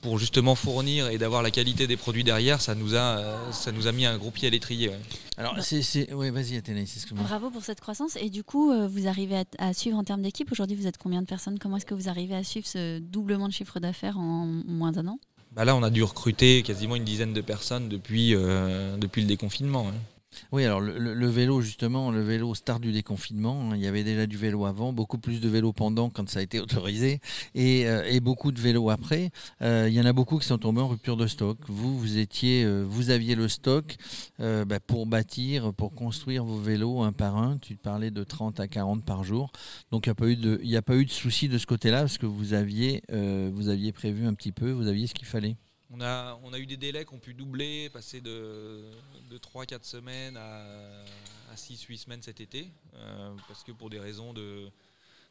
pour 0.00 0.18
justement 0.18 0.54
fournir 0.54 1.08
et 1.08 1.18
d'avoir 1.18 1.42
la 1.42 1.50
qualité 1.50 1.86
des 1.86 1.96
produits 1.96 2.24
derrière, 2.24 2.60
ça 2.60 2.74
nous 2.74 2.94
a, 2.94 3.18
euh, 3.18 3.52
ça 3.52 3.72
nous 3.72 3.86
a 3.86 3.92
mis 3.92 4.06
un 4.06 4.16
gros 4.16 4.30
pied 4.30 4.48
à 4.48 4.50
l'étrier. 4.50 4.90
Alors, 5.36 5.56
c'est, 5.60 6.12
ouais, 6.12 6.30
vas-y, 6.30 6.56
Athénaïs, 6.56 7.06
Bravo 7.12 7.50
pour 7.50 7.62
cette 7.62 7.80
croissance. 7.80 8.16
Et 8.16 8.30
du 8.30 8.44
coup, 8.44 8.72
euh, 8.72 8.88
vous 8.88 9.06
arrivez 9.06 9.42
à, 9.58 9.72
suivre 9.74 9.98
en 9.98 10.04
termes 10.04 10.22
d'équipe. 10.22 10.50
Aujourd'hui, 10.52 10.76
vous 10.76 10.86
êtes 10.86 10.98
combien 10.98 11.22
de 11.22 11.26
personnes? 11.26 11.58
Comment 11.58 11.76
est-ce 11.76 11.86
que 11.86 11.94
vous 11.94 12.08
arrivez 12.08 12.34
à 12.34 12.44
suivre 12.44 12.66
ce 12.66 12.98
doublement 12.98 13.48
de 13.48 13.52
chiffre 13.52 13.80
d'affaires 13.80 14.18
en 14.18 14.46
moins 14.46 14.92
d'un 14.92 15.06
an? 15.06 15.18
Bah 15.52 15.64
Là, 15.64 15.74
on 15.76 15.82
a 15.82 15.90
dû 15.90 16.02
recruter 16.02 16.62
quasiment 16.62 16.96
une 16.96 17.04
dizaine 17.04 17.32
de 17.32 17.40
personnes 17.40 17.88
depuis, 17.88 18.32
depuis 18.32 19.22
le 19.22 19.28
déconfinement. 19.28 19.88
Hein. 19.88 20.19
Oui, 20.52 20.64
alors 20.64 20.80
le, 20.80 21.26
vélo, 21.28 21.60
justement, 21.60 22.10
le 22.10 22.22
vélo 22.22 22.54
star 22.54 22.80
du 22.80 22.92
déconfinement, 22.92 23.70
hein, 23.70 23.76
il 23.76 23.82
y 23.82 23.86
avait 23.86 24.04
déjà 24.04 24.26
du 24.26 24.36
vélo 24.36 24.64
avant, 24.64 24.92
beaucoup 24.92 25.18
plus 25.18 25.40
de 25.40 25.48
vélos 25.48 25.72
pendant 25.72 26.10
quand 26.10 26.28
ça 26.28 26.40
a 26.40 26.42
été 26.42 26.60
autorisé, 26.60 27.20
et, 27.54 27.86
euh, 27.86 28.20
beaucoup 28.20 28.52
de 28.52 28.60
vélos 28.60 28.90
après. 28.90 29.30
Euh, 29.62 29.86
il 29.88 29.94
y 29.94 30.00
en 30.00 30.04
a 30.04 30.12
beaucoup 30.12 30.38
qui 30.38 30.46
sont 30.46 30.58
tombés 30.58 30.80
en 30.80 30.88
rupture 30.88 31.16
de 31.16 31.26
stock. 31.26 31.58
Vous, 31.68 31.98
vous 31.98 32.18
étiez, 32.18 32.64
euh, 32.64 32.84
vous 32.86 33.10
aviez 33.10 33.34
le 33.34 33.48
stock 33.48 33.96
bah, 34.38 34.80
pour 34.80 35.06
bâtir, 35.06 35.72
pour 35.74 35.94
construire 35.94 36.44
vos 36.44 36.58
vélos 36.58 37.02
un 37.02 37.12
par 37.12 37.36
un. 37.36 37.58
Tu 37.58 37.76
parlais 37.76 38.10
de 38.10 38.24
30 38.24 38.60
à 38.60 38.68
40 38.68 39.04
par 39.04 39.24
jour. 39.24 39.50
Donc 39.90 40.06
il 40.06 40.10
n'y 40.64 40.76
a 40.76 40.82
pas 40.82 40.96
eu 40.96 41.04
de, 41.04 41.10
souci 41.10 41.48
de 41.48 41.58
ce 41.58 41.66
côté-là 41.66 42.00
parce 42.00 42.18
que 42.18 42.26
vous 42.26 42.54
aviez 42.54 43.02
prévu 43.92 44.26
un 44.26 44.34
petit 44.34 44.52
peu, 44.52 44.70
vous 44.70 44.86
aviez 44.86 45.06
ce 45.06 45.14
qu'il 45.14 45.26
fallait. 45.26 45.56
On 45.92 46.00
a, 46.00 46.58
eu 46.58 46.66
des 46.66 46.76
délais 46.76 47.04
qui 47.04 47.14
ont 47.14 47.18
pu 47.18 47.34
doubler, 47.34 47.90
passer 47.90 48.20
de, 48.20 48.80
de 49.28 49.38
3-4 49.38 49.82
semaines 49.82 50.36
à, 50.36 50.62
à 51.50 51.54
6-8 51.56 51.96
semaines 51.96 52.22
cet 52.22 52.40
été, 52.40 52.70
euh, 52.94 53.34
parce 53.48 53.64
que 53.64 53.72
pour 53.72 53.90
des 53.90 53.98
raisons 53.98 54.32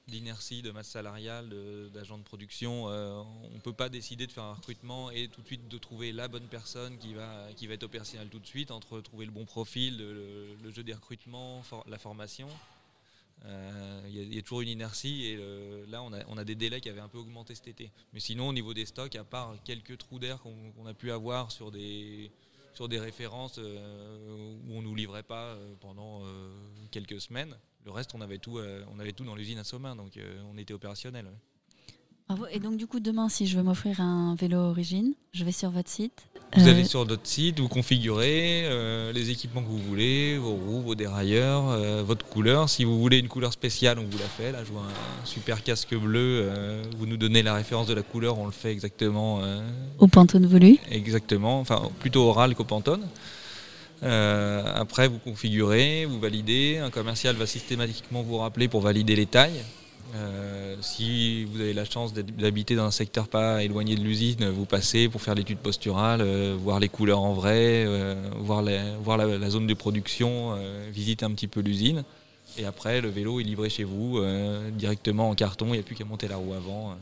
d'inertie, 0.07 0.61
de 0.61 0.71
masse 0.71 0.89
salariale, 0.89 1.49
d'agents 1.93 2.17
de, 2.17 2.23
production. 2.23 2.85
on 2.85 3.53
ne 3.53 3.59
peut 3.59 3.73
pas 3.73 3.87
décider 3.87 4.27
de 4.27 4.33
faire 4.33 4.43
un 4.43 4.53
recrutement 4.53 5.11
et 5.11 5.29
tout 5.29 5.41
de 5.41 5.47
suite 5.47 5.69
de 5.69 5.77
trouver 5.77 6.11
la 6.11 6.27
bonne 6.27 6.47
personne 6.47 6.97
qui 6.97 7.13
va, 7.13 7.47
qui 7.55 7.67
va 7.67 7.75
être 7.75 7.87
tout 8.29 8.39
de 8.39 8.47
suite, 8.47 8.71
entre 8.71 8.99
trouver 8.99 9.25
le 9.25 9.31
bon 9.31 9.45
profil, 9.45 9.97
le, 9.97 10.71
jeu 10.71 10.83
des 10.83 10.93
recrutements, 10.93 11.63
la 11.87 11.97
formation. 11.97 12.49
Il 13.45 14.33
y, 14.35 14.37
a 14.37 14.41
toujours 14.41 14.61
une 14.61 14.69
inertie 14.69 15.25
et 15.25 15.37
là 15.87 16.03
on 16.03 16.11
a, 16.11 16.19
on 16.27 16.37
a, 16.37 16.43
des 16.43 16.55
délais 16.55 16.81
qui 16.81 16.89
avaient 16.89 16.99
un 16.99 17.07
peu 17.07 17.19
augmenté 17.19 17.55
cet 17.55 17.67
été. 17.67 17.91
Mais 18.13 18.19
sinon 18.19 18.49
au 18.49 18.53
niveau 18.53 18.73
des 18.73 18.85
stocks, 18.85 19.15
à 19.15 19.23
part 19.23 19.55
quelques 19.63 19.97
trous 19.97 20.19
d'air 20.19 20.39
qu'on 20.41 20.85
a 20.85 20.93
pu 20.93 21.11
avoir 21.11 21.51
sur 21.51 21.71
des, 21.71 22.31
sur 22.73 22.87
des 22.87 22.99
références 22.99 23.57
euh, 23.57 24.55
où 24.67 24.73
on 24.73 24.81
nous 24.81 24.95
livrait 24.95 25.23
pas 25.23 25.47
euh, 25.47 25.73
pendant 25.81 26.23
euh, 26.23 26.49
quelques 26.91 27.19
semaines. 27.19 27.57
Le 27.83 27.91
reste, 27.91 28.15
on 28.15 28.21
avait 28.21 28.37
tout, 28.37 28.59
on 28.59 28.99
avait 28.99 29.11
tout 29.13 29.25
dans 29.25 29.35
l'usine 29.35 29.57
à 29.57 29.63
Somain, 29.63 29.95
donc 29.95 30.19
on 30.51 30.57
était 30.57 30.73
opérationnel. 30.73 31.31
Et 32.51 32.59
donc 32.59 32.77
du 32.77 32.85
coup 32.85 32.99
demain 32.99 33.27
si 33.27 33.47
je 33.47 33.57
veux 33.57 33.63
m'offrir 33.63 34.01
un 34.01 34.35
vélo 34.35 34.57
origine, 34.57 35.13
je 35.33 35.43
vais 35.43 35.51
sur 35.51 35.71
votre 35.71 35.89
site. 35.89 36.27
Vous 36.55 36.67
allez 36.67 36.83
sur 36.83 37.03
notre 37.05 37.25
site, 37.25 37.59
vous 37.59 37.67
configurez 37.67 38.69
les 39.13 39.31
équipements 39.31 39.63
que 39.63 39.67
vous 39.67 39.79
voulez, 39.79 40.37
vos 40.37 40.53
roues, 40.53 40.81
vos 40.81 40.93
dérailleurs, 40.93 42.03
votre 42.03 42.27
couleur. 42.27 42.69
Si 42.69 42.83
vous 42.83 42.99
voulez 42.99 43.17
une 43.17 43.29
couleur 43.29 43.51
spéciale, 43.51 43.97
on 43.97 44.03
vous 44.03 44.17
la 44.19 44.25
fait. 44.25 44.51
Là 44.51 44.63
je 44.63 44.71
vois 44.71 44.83
un 44.83 45.25
super 45.25 45.63
casque 45.63 45.95
bleu, 45.95 46.47
vous 46.99 47.07
nous 47.07 47.17
donnez 47.17 47.41
la 47.41 47.55
référence 47.55 47.87
de 47.87 47.95
la 47.95 48.03
couleur, 48.03 48.37
on 48.37 48.45
le 48.45 48.51
fait 48.51 48.71
exactement. 48.71 49.41
Au 49.97 50.07
Pantone 50.07 50.45
voulu 50.45 50.77
Exactement, 50.91 51.59
enfin 51.59 51.89
plutôt 51.99 52.29
oral 52.29 52.53
qu'au 52.53 52.63
Pantone. 52.63 53.07
après 54.03 55.07
vous 55.07 55.17
configurez, 55.17 56.05
vous 56.05 56.19
validez, 56.19 56.77
un 56.77 56.91
commercial 56.91 57.35
va 57.35 57.47
systématiquement 57.47 58.21
vous 58.21 58.37
rappeler 58.37 58.67
pour 58.67 58.81
valider 58.81 59.15
les 59.15 59.25
tailles. 59.25 59.63
Euh, 60.15 60.75
si 60.81 61.45
vous 61.45 61.61
avez 61.61 61.73
la 61.73 61.85
chance 61.85 62.13
d'habiter 62.13 62.75
dans 62.75 62.85
un 62.85 62.91
secteur 62.91 63.27
pas 63.27 63.63
éloigné 63.63 63.95
de 63.95 64.01
l'usine, 64.01 64.49
vous 64.49 64.65
passez 64.65 65.07
pour 65.07 65.21
faire 65.21 65.35
l'étude 65.35 65.59
posturale, 65.59 66.21
euh, 66.21 66.55
voir 66.59 66.79
les 66.79 66.89
couleurs 66.89 67.21
en 67.21 67.33
vrai, 67.33 67.85
euh, 67.85 68.15
voir, 68.37 68.63
voir 69.01 69.17
la, 69.17 69.49
zone 69.49 69.67
de 69.67 69.73
production, 69.73 70.57
visiter 70.91 71.25
un 71.25 71.31
petit 71.31 71.47
peu 71.47 71.59
l'usine. 71.61 72.03
Et 72.57 72.65
après, 72.65 73.01
le 73.01 73.09
vélo 73.09 73.39
est 73.39 73.43
livré 73.43 73.69
chez 73.69 73.83
vous 73.83 74.19
directement 74.71 75.29
en 75.29 75.35
carton, 75.35 75.67
il 75.67 75.73
n'y 75.73 75.79
a 75.79 75.83
plus 75.83 75.95
qu'à 75.95 76.05
monter 76.05 76.27
la 76.27 76.37
roue 76.37 76.53
avant. 76.53 76.95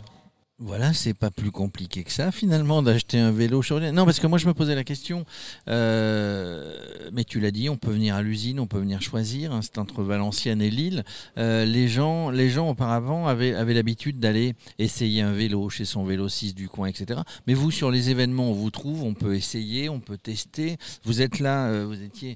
Voilà, 0.59 0.91
c'est 0.91 1.13
pas 1.13 1.29
plus 1.29 1.51
compliqué 1.51 2.03
que 2.03 2.11
ça 2.11 2.31
finalement 2.31 2.81
d'acheter 2.81 3.19
un 3.19 3.31
vélo 3.31 3.61
sur 3.61 3.79
Non, 3.79 4.05
parce 4.05 4.19
que 4.19 4.25
moi 4.25 4.39
je 4.39 4.47
me 4.47 4.55
posais 4.55 4.73
la 4.73 4.83
question, 4.83 5.23
euh, 5.69 7.09
mais 7.13 7.25
tu 7.25 7.39
l'as 7.39 7.51
dit, 7.51 7.69
on 7.69 7.77
peut 7.77 7.91
venir 7.91 8.15
à 8.15 8.23
l'usine, 8.23 8.59
on 8.59 8.65
peut 8.65 8.79
venir 8.79 8.99
choisir, 8.99 9.51
hein, 9.51 9.59
c'est 9.61 9.77
entre 9.77 10.01
Valenciennes 10.01 10.63
et 10.63 10.71
Lille. 10.71 11.03
Euh, 11.37 11.63
les, 11.63 11.87
gens, 11.87 12.31
les 12.31 12.49
gens 12.49 12.69
auparavant 12.69 13.27
avaient, 13.27 13.53
avaient 13.53 13.75
l'habitude 13.75 14.19
d'aller 14.19 14.55
essayer 14.79 15.21
un 15.21 15.31
vélo 15.31 15.69
chez 15.69 15.85
son 15.85 16.03
vélo 16.03 16.27
6 16.27 16.55
du 16.55 16.69
coin, 16.69 16.87
etc. 16.87 17.21
Mais 17.45 17.53
vous, 17.53 17.69
sur 17.69 17.91
les 17.91 18.09
événements, 18.09 18.49
on 18.49 18.53
vous 18.53 18.71
trouve, 18.71 19.03
on 19.03 19.13
peut 19.13 19.35
essayer, 19.35 19.89
on 19.89 19.99
peut 19.99 20.17
tester. 20.17 20.77
Vous 21.03 21.21
êtes 21.21 21.37
là, 21.37 21.67
euh, 21.67 21.85
vous 21.85 22.01
étiez 22.01 22.35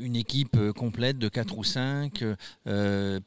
une 0.00 0.16
équipe 0.16 0.58
complète 0.72 1.18
de 1.18 1.28
4 1.28 1.56
ou 1.56 1.62
5 1.62 2.24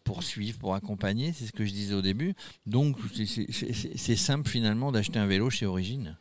pour 0.03 0.23
suivre, 0.23 0.59
pour 0.59 0.75
accompagner, 0.75 1.31
c'est 1.31 1.45
ce 1.45 1.53
que 1.53 1.63
je 1.63 1.71
disais 1.71 1.93
au 1.93 2.01
début. 2.01 2.33
Donc, 2.65 2.97
c'est 3.15 3.36
c'est 3.49 4.15
simple 4.15 4.49
finalement 4.49 4.91
d'acheter 4.91 5.19
un 5.19 5.27
vélo 5.27 5.49
chez 5.49 5.65
Origine. 5.65 6.15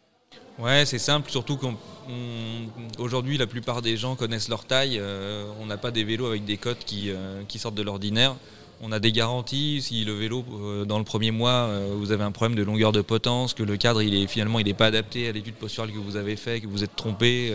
Ouais, 0.59 0.87
c'est 0.87 0.99
simple, 0.99 1.31
surtout 1.31 1.59
qu'aujourd'hui 1.59 3.37
la 3.37 3.47
plupart 3.47 3.83
des 3.83 3.97
gens 3.97 4.17
connaissent 4.17 4.49
leur 4.49 4.65
taille. 4.65 4.99
Euh, 4.99 5.51
on 5.61 5.67
n'a 5.67 5.77
pas 5.77 5.91
des 5.91 6.03
vélos 6.03 6.27
avec 6.27 6.47
des 6.47 6.57
cotes 6.57 6.87
euh, 6.95 7.43
qui, 7.47 7.59
sortent 7.59 7.75
de 7.75 7.83
l'ordinaire. 7.83 8.37
On 8.81 8.91
a 8.91 8.99
des 8.99 9.13
garanties. 9.13 9.83
Si 9.83 10.05
le 10.05 10.15
vélo, 10.15 10.45
euh, 10.53 10.85
dans 10.87 10.99
le 10.99 11.05
premier 11.05 11.31
mois, 11.31 11.71
vous 11.97 12.11
avez 12.11 12.25
un 12.25 12.33
problème 12.33 12.57
de 12.57 12.63
longueur 12.63 12.93
de 12.93 13.03
potence, 13.03 13.53
que 13.53 13.63
le 13.63 13.77
cadre 13.77 14.01
il 14.01 14.15
est 14.15 14.27
finalement 14.27 14.59
il 14.59 14.67
n'est 14.67 14.75
pas 14.75 14.87
adapté 14.87 15.29
à 15.29 15.33
l'étude 15.33 15.57
posturale 15.57 15.93
que 15.93 15.99
vous 15.99 16.17
avez 16.17 16.37
fait, 16.37 16.61
que 16.63 16.67
vous 16.67 16.83
êtes 16.83 16.97
trompé, 16.97 17.53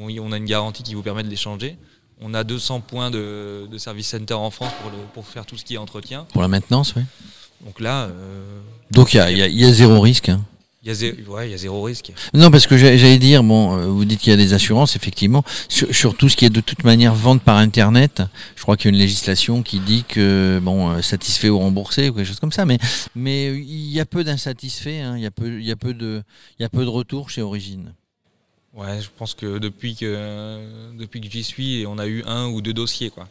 on 0.00 0.32
a 0.32 0.36
une 0.36 0.44
garantie 0.44 0.82
qui 0.82 0.94
vous 0.94 1.02
permet 1.02 1.22
de 1.22 1.28
les 1.28 1.36
changer. 1.36 1.76
On 2.20 2.34
a 2.34 2.42
200 2.42 2.80
points 2.80 3.12
de, 3.12 3.68
service 3.76 4.08
center 4.08 4.34
en 4.34 4.50
France 4.50 4.72
pour, 4.82 4.90
pour 5.12 5.26
faire 5.28 5.46
tout 5.46 5.56
ce 5.56 5.64
qui 5.64 5.74
est 5.74 5.78
entretien. 5.78 6.26
Pour 6.32 6.42
la 6.42 6.48
maintenance, 6.48 6.94
oui. 6.96 7.02
Donc 7.64 7.80
là. 7.80 8.04
Euh, 8.04 8.60
Donc 8.90 9.14
il 9.14 9.18
y, 9.18 9.64
a, 9.64 9.72
zéro 9.72 10.00
risque. 10.00 10.28
Hein. 10.28 10.44
Il 10.82 10.88
y, 10.88 10.90
a 10.90 10.94
zéro, 10.94 11.16
ouais, 11.34 11.50
y 11.50 11.54
a 11.54 11.58
zéro 11.58 11.82
risque. 11.82 12.12
Non, 12.34 12.50
parce 12.50 12.66
que 12.66 12.78
j'allais 12.78 13.18
dire, 13.18 13.42
bon, 13.42 13.76
euh, 13.76 13.86
vous 13.86 14.04
dites 14.04 14.20
qu'il 14.20 14.30
y 14.30 14.34
a 14.34 14.36
des 14.36 14.54
assurances, 14.54 14.94
effectivement, 14.96 15.42
sur, 15.68 16.16
tout 16.16 16.28
ce 16.28 16.36
qui 16.36 16.44
est 16.44 16.50
de 16.50 16.60
toute 16.60 16.84
manière 16.84 17.14
vente 17.14 17.42
par 17.42 17.56
Internet. 17.56 18.22
Je 18.56 18.62
crois 18.62 18.76
qu'il 18.76 18.86
y 18.86 18.88
a 18.88 18.94
une 18.94 19.00
législation 19.00 19.62
qui 19.62 19.80
dit 19.80 20.04
que, 20.08 20.60
bon, 20.62 20.90
euh, 20.90 21.02
satisfait 21.02 21.48
ou 21.48 21.58
remboursé 21.58 22.08
ou 22.08 22.14
quelque 22.14 22.26
chose 22.26 22.40
comme 22.40 22.52
ça, 22.52 22.64
mais 22.64 22.78
mais 23.16 23.48
il 23.54 23.90
y 23.90 24.00
a 24.00 24.06
peu 24.06 24.22
d'insatisfaits, 24.22 25.02
hein, 25.02 25.16
il 25.16 25.22
y 25.22 25.26
a 25.26 25.30
peu, 25.30 25.58
il 25.60 25.66
y 25.66 25.72
a 25.72 25.76
peu 25.76 25.94
de, 25.94 26.22
il 26.58 26.62
y 26.62 26.64
a 26.64 26.68
peu 26.68 26.84
de 26.84 26.90
retours 26.90 27.28
chez 27.28 27.42
Origine. 27.42 27.92
Ouais, 28.72 29.00
je 29.00 29.08
pense 29.18 29.34
que 29.34 29.58
depuis 29.58 29.96
que 29.96 30.94
depuis 30.96 31.20
que 31.20 31.28
j'y 31.28 31.42
suis, 31.42 31.84
on 31.88 31.98
a 31.98 32.06
eu 32.06 32.22
un 32.24 32.46
ou 32.46 32.62
deux 32.62 32.74
dossiers, 32.74 33.10
quoi. 33.10 33.28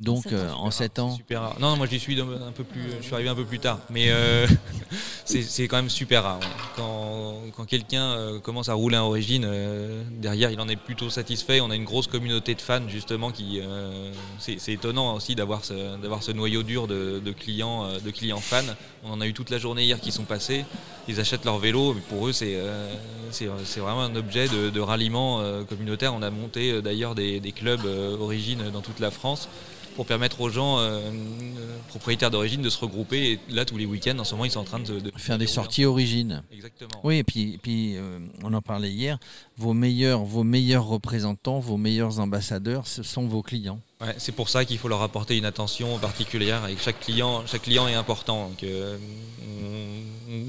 Donc 0.00 0.24
en 0.56 0.72
7 0.72 0.98
ans. 0.98 1.14
Super 1.14 1.40
rare. 1.40 1.56
Non, 1.60 1.76
moi 1.76 1.86
j'y 1.86 2.00
suis 2.00 2.20
un 2.20 2.50
peu 2.50 2.64
plus. 2.64 2.82
Je 3.00 3.04
suis 3.04 3.14
arrivé 3.14 3.28
un 3.28 3.34
peu 3.36 3.44
plus 3.44 3.60
tard, 3.60 3.78
mais 3.90 4.10
euh, 4.10 4.44
c'est 5.24 5.68
quand 5.68 5.76
même 5.76 5.88
super 5.88 6.24
rare. 6.24 6.40
Quand, 6.74 7.36
quand 7.56 7.64
quelqu'un 7.64 8.02
euh, 8.02 8.40
commence 8.40 8.68
à 8.68 8.74
rouler 8.74 8.96
à 8.96 9.04
origine, 9.04 9.44
euh, 9.46 10.02
derrière 10.10 10.50
il 10.50 10.60
en 10.60 10.68
est 10.68 10.74
plutôt 10.74 11.10
satisfait. 11.10 11.60
On 11.60 11.70
a 11.70 11.76
une 11.76 11.84
grosse 11.84 12.08
communauté 12.08 12.56
de 12.56 12.60
fans 12.60 12.88
justement 12.88 13.30
qui. 13.30 13.60
c'est 14.38 14.72
étonnant 14.72 15.14
aussi 15.14 15.36
d'avoir 15.36 15.64
ce, 15.64 15.74
ce 16.20 16.32
noyau 16.32 16.64
dur 16.64 16.88
de, 16.88 17.20
clients, 17.30 17.86
de 18.04 18.10
clients 18.10 18.40
fans. 18.40 18.62
On 19.04 19.12
en 19.12 19.20
a 19.20 19.28
eu 19.28 19.32
toute 19.32 19.50
la 19.50 19.58
journée 19.58 19.84
hier 19.84 20.00
qui 20.00 20.10
sont 20.10 20.24
passés. 20.24 20.64
Ils 21.06 21.20
achètent 21.20 21.44
leur 21.44 21.58
vélo, 21.58 21.94
mais 21.94 22.00
pour 22.00 22.26
eux 22.26 22.32
c'est 22.32 22.58
c'est 23.30 23.46
vraiment 23.80 24.02
un 24.02 24.16
objet 24.16 24.48
de, 24.48 24.80
ralliement 24.80 25.40
communautaire. 25.68 26.14
On 26.14 26.22
a 26.22 26.30
monté 26.30 26.82
d'ailleurs 26.82 27.14
des, 27.14 27.38
des, 27.38 27.52
clubs 27.52 27.84
origine 28.18 28.70
dans 28.72 28.80
toute 28.80 28.98
la 28.98 29.12
France 29.12 29.48
pour 29.94 30.06
permettre 30.06 30.40
aux 30.40 30.50
gens 30.50 30.78
euh, 30.78 31.00
euh, 31.00 31.76
propriétaires 31.88 32.30
d'origine 32.30 32.62
de 32.62 32.70
se 32.70 32.78
regrouper. 32.78 33.32
Et 33.32 33.40
là, 33.48 33.64
tous 33.64 33.76
les 33.76 33.86
week-ends, 33.86 34.18
en 34.18 34.24
ce 34.24 34.32
moment, 34.34 34.44
ils 34.44 34.50
sont 34.50 34.60
en 34.60 34.64
train 34.64 34.80
de, 34.80 35.00
faire 35.16 35.38
des 35.38 35.46
sorties 35.46 35.84
origine. 35.84 36.42
Exactement. 36.52 37.00
Oui, 37.02 37.18
et 37.18 37.24
puis, 37.24 37.58
puis 37.62 37.96
euh, 37.96 38.18
on 38.42 38.52
en 38.52 38.62
parlait 38.62 38.90
hier. 38.90 39.18
Vos 39.56 39.72
meilleurs, 39.72 40.24
vos 40.24 40.44
meilleurs 40.44 40.86
représentants, 40.86 41.60
vos 41.60 41.76
meilleurs 41.76 42.20
ambassadeurs, 42.20 42.86
ce 42.86 43.02
sont 43.02 43.26
vos 43.26 43.42
clients. 43.42 43.80
Ouais, 44.00 44.14
c'est 44.18 44.32
pour 44.32 44.48
ça 44.48 44.64
qu'il 44.64 44.78
faut 44.78 44.88
leur 44.88 45.02
apporter 45.02 45.36
une 45.36 45.44
attention 45.44 45.98
particulière 45.98 46.66
et 46.66 46.76
chaque 46.76 47.00
client, 47.00 47.46
chaque 47.46 47.62
client 47.62 47.86
est 47.88 47.94
important. 47.94 48.48
Donc, 48.48 48.64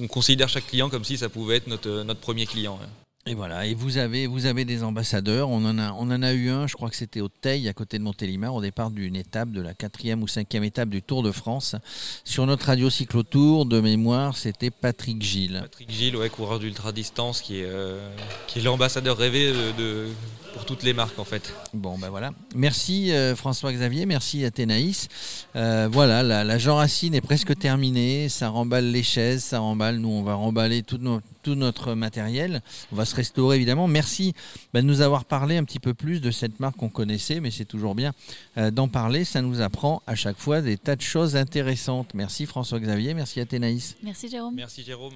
on, 0.01 0.07
considère 0.07 0.49
chaque 0.49 0.67
client 0.67 0.89
comme 0.89 1.03
si 1.03 1.17
ça 1.17 1.29
pouvait 1.29 1.57
être 1.57 1.67
notre, 1.67 2.03
notre 2.03 2.19
premier 2.19 2.45
client. 2.45 2.79
Et 3.27 3.33
voilà, 3.33 3.65
et 3.65 3.73
vous 3.73 3.97
avez, 3.97 4.27
vous 4.27 4.45
avez 4.45 4.65
des 4.65 4.83
ambassadeurs. 4.83 5.49
On 5.49 5.65
en, 5.65 6.21
a, 6.21 6.33
eu 6.33 6.49
un, 6.51 6.67
je 6.67 6.75
crois 6.75 6.91
que 6.91 6.95
c'était 6.95 7.21
au 7.21 7.27
Teil, 7.27 7.67
à 7.67 7.73
côté 7.73 7.97
de 7.97 8.03
Montélimar, 8.03 8.53
au 8.53 8.61
départ 8.61 8.91
d'une 8.91 9.15
étape, 9.15 9.49
de 9.49 9.61
la 9.61 9.73
quatrième 9.73 10.21
ou 10.21 10.27
cinquième 10.27 10.63
étape 10.63 10.89
du 10.89 11.01
Tour 11.01 11.23
de 11.23 11.31
France. 11.31 11.75
Sur 12.23 12.45
notre 12.45 12.67
radio 12.67 12.87
cyclotour, 12.91 13.65
de 13.65 13.79
mémoire, 13.79 14.37
c'était 14.37 14.69
Patrick 14.69 15.23
Gilles. 15.23 15.57
Patrick 15.59 15.89
Gilles, 15.89 16.15
ouais, 16.15 16.29
coureur 16.29 16.59
d'ultra-distance, 16.59 17.41
qui 17.41 17.63
euh, 17.63 17.97
qui 18.45 18.59
est 18.59 18.61
l'ambassadeur 18.61 19.17
rêvé 19.17 19.51
de, 19.75 20.05
pour 20.55 20.63
toutes 20.63 20.83
les 20.83 20.93
marques, 20.93 21.19
en 21.19 21.25
fait. 21.25 21.53
Bon, 21.73 21.97
ben 21.97 22.09
voilà. 22.09 22.31
Merci 22.55 23.11
euh, 23.11 23.35
François-Xavier, 23.35 24.05
merci 24.05 24.45
Athénaïs. 24.45 25.09
Euh, 25.57 25.89
voilà, 25.91 26.23
la, 26.23 26.45
la 26.45 26.57
Jean 26.57 26.77
Racine 26.77 27.13
est 27.13 27.19
presque 27.19 27.57
terminée. 27.59 28.29
Ça 28.29 28.47
remballe 28.47 28.89
les 28.89 29.03
chaises, 29.03 29.43
ça 29.43 29.59
remballe. 29.59 29.97
Nous, 29.97 30.07
on 30.07 30.23
va 30.23 30.35
remballer 30.35 30.81
tout, 30.81 30.97
tout 31.43 31.55
notre 31.55 31.93
matériel. 31.93 32.61
On 32.93 32.95
va 32.95 33.03
se 33.03 33.15
restaurer 33.15 33.57
évidemment. 33.57 33.89
Merci 33.89 34.33
bah, 34.73 34.81
de 34.81 34.87
nous 34.87 35.01
avoir 35.01 35.25
parlé 35.25 35.57
un 35.57 35.65
petit 35.65 35.79
peu 35.79 35.93
plus 35.93 36.21
de 36.21 36.31
cette 36.31 36.61
marque 36.61 36.77
qu'on 36.77 36.89
connaissait, 36.89 37.41
mais 37.41 37.51
c'est 37.51 37.65
toujours 37.65 37.93
bien 37.93 38.13
euh, 38.57 38.71
d'en 38.71 38.87
parler. 38.87 39.25
Ça 39.25 39.41
nous 39.41 39.59
apprend 39.59 40.03
à 40.07 40.15
chaque 40.15 40.37
fois 40.37 40.61
des 40.61 40.77
tas 40.77 40.95
de 40.95 41.01
choses 41.01 41.35
intéressantes. 41.35 42.13
Merci 42.13 42.45
François-Xavier, 42.45 43.13
merci 43.13 43.41
Athénaïs. 43.41 43.97
Merci 44.01 44.29
Jérôme. 44.29 44.55
Merci 44.55 44.83
Jérôme. 44.83 45.15